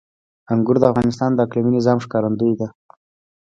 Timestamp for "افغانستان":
0.91-1.31